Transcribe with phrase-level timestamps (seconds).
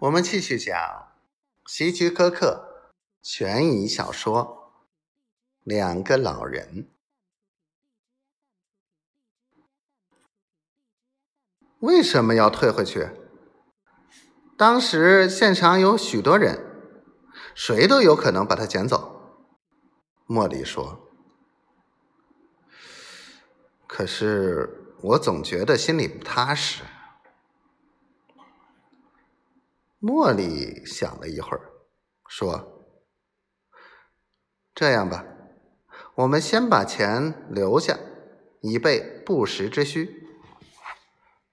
[0.00, 1.12] 我们继续讲
[1.66, 4.72] 希区柯克悬疑小说
[5.62, 6.84] 《两个老人》。
[11.80, 13.10] 为什么要退回去？
[14.56, 16.58] 当时现场有许多人，
[17.54, 19.44] 谁都有可能把它捡走。
[20.26, 21.10] 茉莉说
[23.86, 26.84] ：“可是我总觉得心里不踏实。”
[30.00, 31.72] 茉莉想了一会儿，
[32.26, 32.86] 说
[34.74, 35.26] ：“这样吧，
[36.14, 37.98] 我们先把钱留下，
[38.62, 40.26] 以备不时之需。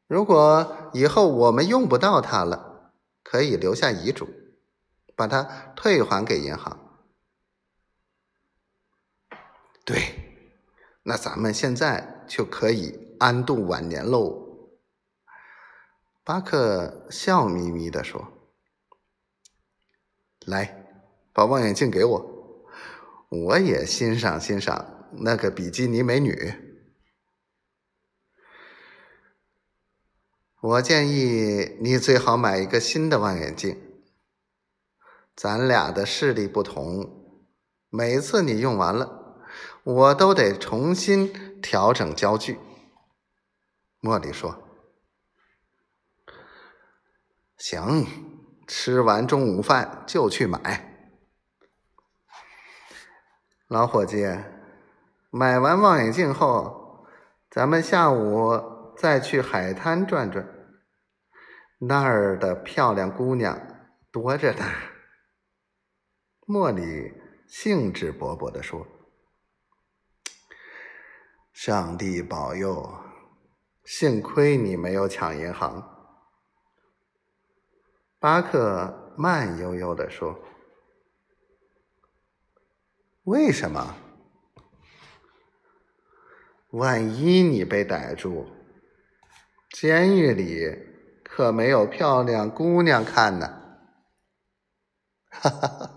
[0.07, 4.29] 如果以后我们用不到它了，可以留下遗嘱，
[5.13, 5.43] 把它
[5.75, 7.03] 退还给银行。”
[9.83, 10.53] 对，
[11.03, 14.47] 那咱们现在就可以安度晚年喽。”
[16.23, 18.36] 巴克笑眯眯地说。
[20.47, 20.85] 来，
[21.33, 22.71] 把望远镜给我，
[23.27, 26.53] 我也欣赏欣赏那个比基尼美女。
[30.61, 33.77] 我建议你最好买一个新的望远镜。
[35.35, 37.43] 咱俩的视力不同，
[37.89, 39.41] 每次你用完了，
[39.83, 42.57] 我都得重新调整焦距。
[43.99, 44.63] 茉莉说
[47.59, 48.07] ：“行。”
[48.67, 50.59] 吃完中午饭就去买，
[53.69, 54.27] 老伙计，
[55.29, 57.07] 买完望远镜后，
[57.49, 60.45] 咱们下午再去海滩转转，
[61.79, 63.57] 那儿的漂亮姑娘
[64.11, 64.65] 多着呢。
[66.45, 67.13] 茉莉
[67.47, 68.85] 兴致勃勃地说
[71.53, 72.99] ：“上帝保佑，
[73.85, 75.93] 幸亏你没有抢银行。”
[78.27, 80.37] 巴克慢悠悠地说
[83.23, 83.95] ：“为什么？
[86.71, 88.45] 万一你被逮住，
[89.69, 90.77] 监狱里
[91.23, 93.47] 可没有漂亮姑娘看呢。”
[95.31, 95.96] 哈哈哈。